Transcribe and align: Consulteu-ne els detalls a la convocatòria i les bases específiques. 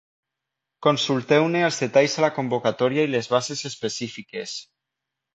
Consulteu-ne 0.85 1.59
els 1.67 1.77
detalls 1.83 2.15
a 2.21 2.23
la 2.25 2.29
convocatòria 2.37 3.05
i 3.09 3.11
les 3.11 3.29
bases 3.35 3.61
específiques. 3.71 4.55